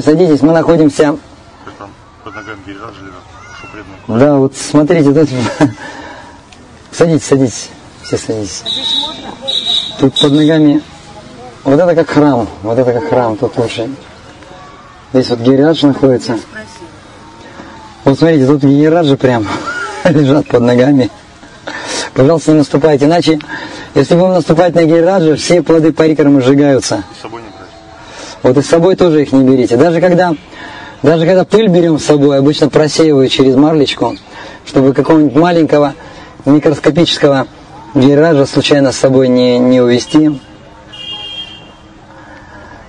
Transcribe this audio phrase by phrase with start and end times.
[0.00, 1.18] Садитесь, мы находимся...
[4.08, 5.28] Да, вот смотрите, тут...
[6.92, 7.68] Садитесь, садитесь,
[8.02, 8.64] все садитесь.
[9.98, 10.82] Тут под ногами...
[11.64, 13.90] Вот это как храм, вот это как храм, тут лучше.
[15.12, 16.38] Здесь вот гириадж находится.
[18.04, 19.46] Вот смотрите, тут гириаджи прям
[20.04, 21.10] лежат под ногами.
[22.14, 23.38] Пожалуйста, не наступайте, иначе,
[23.94, 27.04] если будем наступать на гириаджи, все плоды парикером сжигаются.
[27.18, 27.41] С собой.
[28.42, 29.76] Вот и с собой тоже их не берите.
[29.76, 30.34] Даже когда,
[31.02, 34.16] даже когда пыль берем с собой, обычно просеиваю через марлечку,
[34.66, 35.94] чтобы какого-нибудь маленького
[36.44, 37.46] микроскопического
[37.94, 40.40] гейража случайно с собой не, не увести.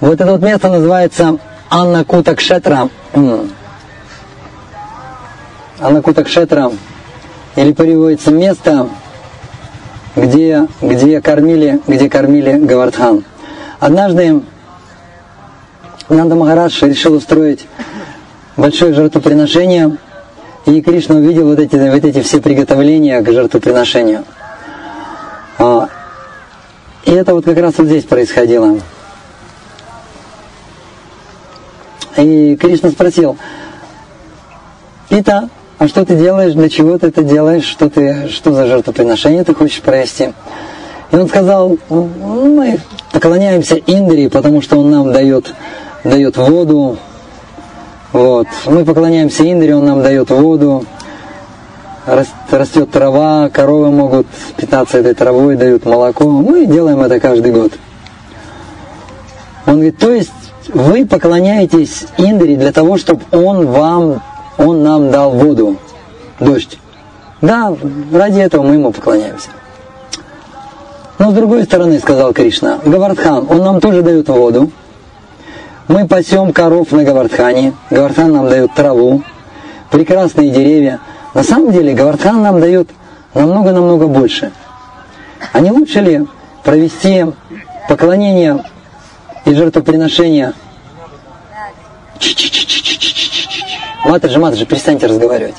[0.00, 1.38] Вот это вот место называется
[1.70, 2.88] Анна Кутакшетра.
[5.80, 6.72] Анна Кутакшетра.
[7.54, 8.88] Или переводится место,
[10.14, 13.24] где, где кормили, где кормили Гавардхан.
[13.78, 14.42] Однажды
[16.08, 17.66] Нанда Махарадж решил устроить
[18.56, 19.96] большое жертвоприношение,
[20.64, 24.24] и Кришна увидел вот эти, вот эти все приготовления к жертвоприношению.
[25.58, 25.88] А,
[27.04, 28.78] и это вот как раз вот здесь происходило.
[32.16, 33.36] И Кришна спросил,
[35.08, 39.44] Пита, а что ты делаешь, для чего ты это делаешь, что, ты, что за жертвоприношение
[39.44, 40.32] ты хочешь провести?
[41.12, 42.08] И он сказал, «Ну,
[42.56, 42.80] мы
[43.12, 45.52] поклоняемся Индрии, потому что он нам дает,
[46.04, 46.98] дает воду.
[48.12, 48.46] Вот.
[48.66, 50.84] Мы поклоняемся Индре, он нам дает воду.
[52.50, 56.24] Растет трава, коровы могут питаться этой травой, дают молоко.
[56.24, 57.72] Мы делаем это каждый год.
[59.66, 60.30] Он говорит, то есть
[60.72, 64.22] вы поклоняетесь Индре для того, чтобы он вам,
[64.56, 65.76] он нам дал воду,
[66.38, 66.78] дождь.
[67.40, 67.74] Да,
[68.12, 69.48] ради этого мы ему поклоняемся.
[71.18, 74.70] Но с другой стороны, сказал Кришна, Гавардхан, он нам тоже дает воду.
[75.88, 77.72] Мы пасем коров на Гавардхане.
[77.90, 79.22] Гавардхан нам дает траву,
[79.90, 80.98] прекрасные деревья.
[81.32, 82.88] На самом деле Гавардхан нам дает
[83.34, 84.50] намного-намного больше.
[85.52, 86.26] А не лучше ли
[86.64, 87.26] провести
[87.88, 88.64] поклонение
[89.44, 90.54] и жертвоприношение?
[94.04, 95.56] Матаджи, Матаджи, перестаньте разговаривать.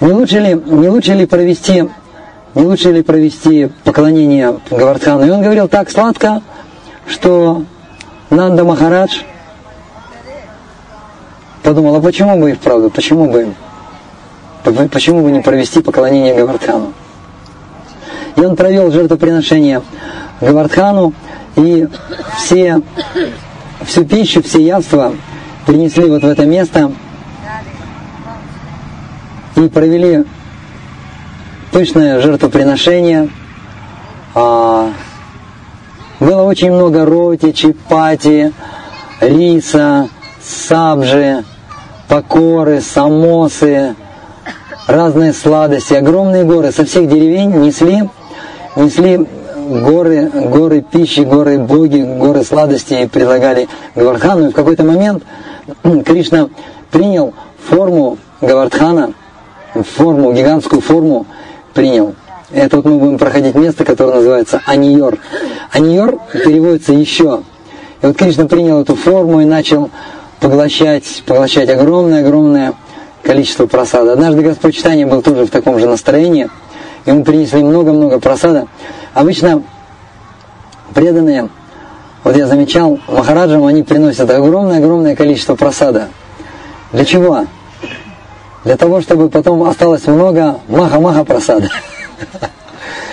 [0.00, 1.88] Не лучше ли, не лучше ли провести
[2.54, 5.26] не лучше ли провести поклонение Гавардхану?
[5.26, 6.42] И он говорил так сладко,
[7.08, 7.64] что
[8.30, 9.22] Нанда Махарадж
[11.62, 13.54] подумал, а почему бы и вправду, почему бы,
[14.90, 16.92] почему бы не провести поклонение Гавардхану?
[18.36, 19.82] И он провел жертвоприношение
[20.40, 21.12] Гавардхану,
[21.56, 21.88] и
[22.36, 22.82] все,
[23.84, 25.12] всю пищу, все явства
[25.66, 26.92] принесли вот в это место
[29.56, 30.24] и провели
[31.72, 33.30] пышное жертвоприношение.
[36.20, 38.52] Было очень много роти, чипати,
[39.20, 40.08] риса,
[40.42, 41.44] сабжи,
[42.08, 43.94] покоры, самосы,
[44.88, 48.08] разные сладости, огромные горы со всех деревень несли,
[48.74, 49.28] несли
[49.68, 54.48] горы, горы пищи, горы боги, горы сладостей предлагали Гавардхану.
[54.48, 55.22] И в какой-то момент
[56.04, 56.48] Кришна
[56.90, 57.34] принял
[57.68, 59.12] форму Гавардхана,
[59.96, 61.26] форму, гигантскую форму
[61.74, 62.14] принял.
[62.50, 65.18] Это вот мы будем проходить место, которое называется Аниор.
[65.72, 67.42] Аниор переводится еще.
[68.02, 69.90] И вот Кришна принял эту форму и начал
[70.40, 72.74] поглощать, поглощать огромное-огромное
[73.22, 74.12] количество просада.
[74.12, 76.48] Однажды Господь Читания был тоже в таком же настроении.
[77.06, 78.68] Ему принесли много-много просада.
[79.14, 79.62] Обычно
[80.94, 81.48] преданные,
[82.24, 86.08] вот я замечал, Махараджам они приносят огромное-огромное количество просада.
[86.92, 87.46] Для чего?
[88.64, 91.70] для того, чтобы потом осталось много маха-маха просада.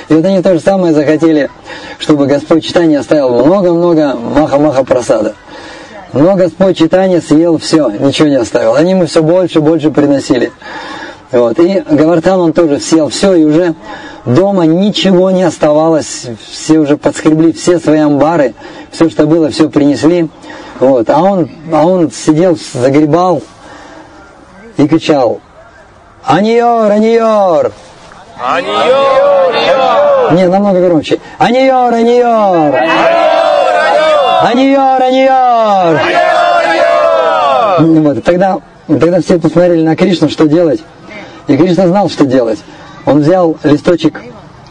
[0.09, 1.49] И вот они то же самое захотели,
[1.97, 5.35] чтобы Господь читания оставил много-много маха-маха просада.
[6.13, 8.75] Но Господь читания съел все, ничего не оставил.
[8.75, 10.51] Они ему все больше и больше приносили.
[11.31, 11.59] Вот.
[11.59, 13.75] И Гавартан он тоже съел все, и уже
[14.25, 16.27] дома ничего не оставалось.
[16.49, 18.53] Все уже подскребли все свои амбары,
[18.91, 20.29] все, что было, все принесли.
[20.79, 21.09] Вот.
[21.09, 23.41] А, он, а он сидел, загребал
[24.77, 25.41] и кричал,
[26.23, 27.71] Аниор, Аниор!
[28.39, 30.04] Аниор, Аниор!
[30.31, 31.19] Не, намного громче.
[31.37, 32.75] Аниор, Аниор!
[34.43, 36.01] Аниор, Аниор!
[37.79, 38.57] Ну вот, тогда,
[38.87, 40.81] тогда все посмотрели на Кришну, что делать.
[41.47, 42.59] И Кришна знал, что делать.
[43.05, 44.21] Он взял листочек,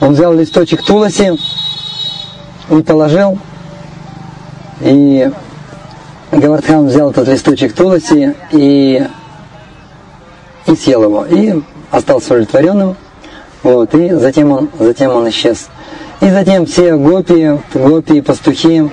[0.01, 1.33] он взял листочек Туласи
[2.71, 3.39] и положил.
[4.81, 5.31] И
[6.33, 9.06] Гавардхан взял этот листочек Туласи и
[10.67, 11.61] и съел его, и
[11.91, 12.97] остался удовлетворенным,
[13.64, 15.69] вот, и затем он, затем он исчез.
[16.20, 18.90] И затем все гопи, гопи, пастухи,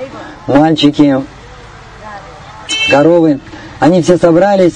[0.47, 1.21] мальчики,
[2.89, 3.41] коровы.
[3.79, 4.75] Они все собрались,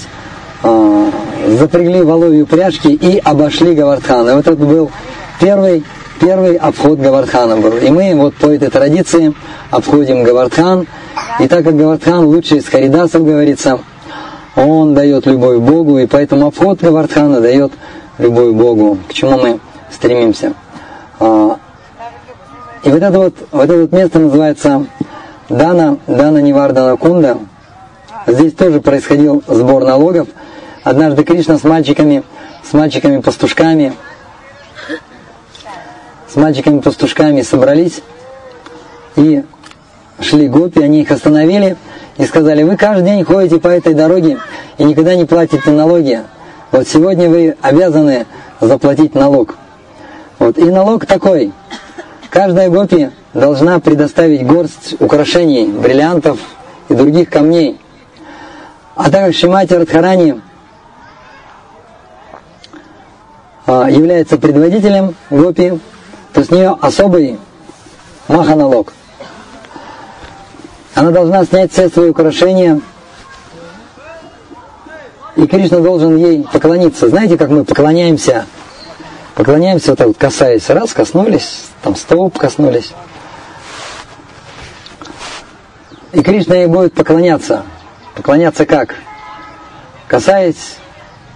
[0.64, 1.12] э,
[1.48, 4.30] запрягли воловьи упряжки и обошли Гавардхан.
[4.30, 4.92] И вот это был
[5.40, 5.86] первый,
[6.20, 7.78] первый обход Гавардхана был.
[7.78, 9.34] И мы вот по этой традиции
[9.72, 10.88] обходим Гавардхан.
[11.40, 13.80] И так как Гавардхан лучший из Харидасов, говорится,
[14.58, 17.72] он дает любовь Богу, и поэтому обход Гавардхана дает
[18.18, 19.60] любовь Богу, к чему мы
[19.92, 20.54] стремимся.
[21.20, 21.58] А,
[22.84, 24.86] и вот это вот, вот это вот место называется
[25.50, 27.38] Дана, Дана Невардана Кунда.
[28.28, 30.28] Здесь тоже происходил сбор налогов.
[30.84, 32.24] Однажды Кришна с мальчиками,
[32.64, 33.94] с мальчиками-пастушками,
[36.32, 38.02] с мальчиками-пастушками собрались
[39.16, 39.44] и
[40.20, 41.78] шли гопи, они их остановили
[42.18, 44.38] и сказали, вы каждый день ходите по этой дороге
[44.78, 46.22] и никогда не платите налоги.
[46.72, 48.26] Вот сегодня вы обязаны
[48.62, 49.56] заплатить налог.
[50.46, 50.60] Вот.
[50.60, 51.52] И налог такой.
[52.30, 56.38] Каждая гопи должна предоставить горсть украшений, бриллиантов
[56.88, 57.82] и других камней.
[58.96, 60.40] А так как Шимати Радхарани
[63.66, 65.80] а, является предводителем гопи,
[66.32, 67.40] то с нее особый
[68.28, 68.94] маха-налог.
[70.94, 72.82] Она должна снять все свои украшения,
[75.38, 77.10] и Кришна должен ей поклониться.
[77.10, 78.46] Знаете, как мы поклоняемся?
[79.36, 82.94] Поклоняемся, вот так вот касаясь, раз, коснулись, там стоп коснулись.
[86.14, 87.64] И Кришна ей будет поклоняться.
[88.16, 88.96] Поклоняться как?
[90.08, 90.78] Касаясь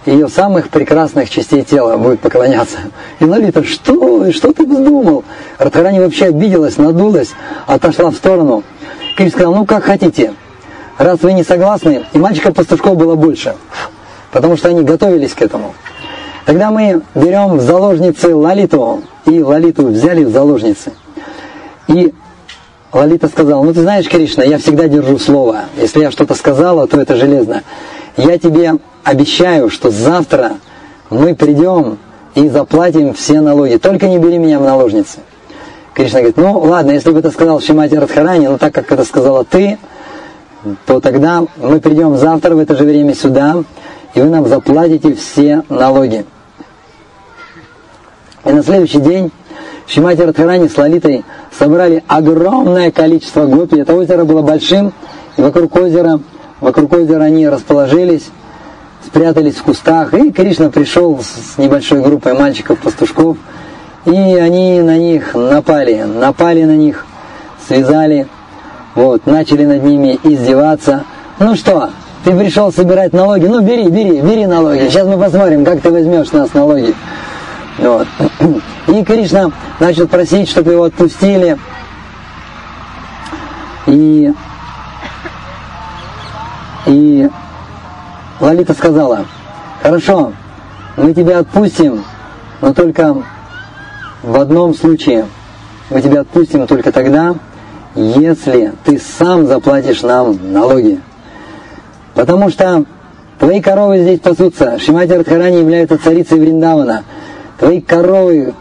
[0.06, 2.78] ее самых прекрасных частей тела будет поклоняться.
[3.18, 4.32] И Лалита, что?
[4.32, 5.24] Что ты вздумал?
[5.58, 7.32] Радхарани вообще обиделась, надулась,
[7.66, 8.64] отошла в сторону.
[9.14, 10.32] Кришна сказал, ну как хотите.
[10.96, 13.56] Раз вы не согласны, и мальчиков-пастушков было больше,
[14.32, 15.74] потому что они готовились к этому.
[16.46, 20.92] Тогда мы берем в заложницы Лалиту, и Лалиту взяли в заложницы.
[21.88, 22.12] И
[22.92, 25.64] Лалита сказала, ну ты знаешь, Кришна, я всегда держу слово.
[25.76, 27.62] Если я что-то сказала, то это железно.
[28.16, 30.52] Я тебе обещаю, что завтра
[31.08, 31.98] мы придем
[32.34, 33.76] и заплатим все налоги.
[33.76, 35.18] Только не бери меня в наложницы.
[35.94, 39.44] Кришна говорит, ну ладно, если бы это сказал Шимати Радхарани, но так как это сказала
[39.44, 39.78] ты,
[40.86, 43.62] то тогда мы придем завтра в это же время сюда,
[44.14, 46.24] и вы нам заплатите все налоги.
[48.44, 49.30] И на следующий день
[49.86, 51.24] Шимати Радхарани с Лалитой
[51.56, 53.80] собрали огромное количество гопи.
[53.80, 54.92] Это озеро было большим,
[55.36, 56.20] и вокруг озера,
[56.60, 58.28] вокруг озера они расположились,
[59.04, 63.36] спрятались в кустах, и Кришна пришел с небольшой группой мальчиков-пастушков,
[64.06, 67.04] и они на них напали, напали на них,
[67.66, 68.26] связали,
[68.94, 71.04] вот, начали над ними издеваться.
[71.38, 71.90] Ну что,
[72.24, 76.30] ты пришел собирать налоги, ну бери, бери, бери налоги, сейчас мы посмотрим, как ты возьмешь
[76.32, 76.94] нас налоги.
[77.78, 78.06] Вот.
[78.88, 81.58] И Кришна начал просить, чтобы его отпустили.
[83.86, 84.32] И,
[86.86, 87.30] и
[88.40, 89.24] Лалита сказала,
[89.82, 90.32] хорошо,
[90.96, 92.04] мы тебя отпустим,
[92.60, 93.16] но только
[94.22, 95.26] в одном случае.
[95.88, 97.34] Мы тебя отпустим только тогда,
[97.94, 101.00] если ты сам заплатишь нам налоги.
[102.14, 102.84] Потому что
[103.38, 104.78] твои коровы здесь пасутся.
[104.78, 107.04] Шимати Радхарани является царицей Вриндавана.
[107.58, 108.54] Твои коровы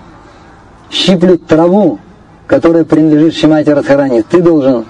[0.91, 1.99] щиплют траву,
[2.47, 4.21] которая принадлежит Шимати Радхарани.
[4.21, 4.85] Ты должен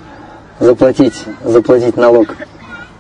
[0.60, 2.36] заплатить, заплатить налог.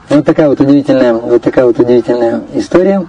[0.09, 3.05] Вот такая вот удивительная, вот такая вот удивительная история.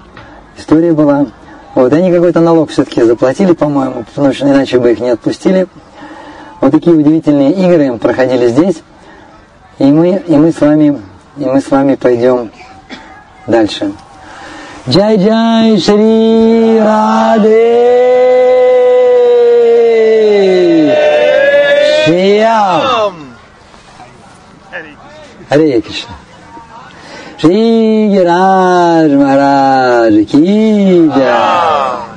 [0.59, 1.27] История была.
[1.75, 5.67] Вот, они какой-то налог все-таки заплатили, по-моему, потому что иначе бы их не отпустили.
[6.61, 8.83] Вот такие удивительные игры проходили здесь.
[9.79, 11.01] И мы, и мы с вами,
[11.37, 12.51] и мы с вами пойдем
[13.47, 13.93] дальше.
[14.89, 17.51] Джай Джай Шри Раде
[22.05, 23.15] Шриям
[25.49, 26.15] Харе Кришна.
[27.39, 30.25] Шри Гираж Махарадж.
[30.25, 32.10] Ки Джай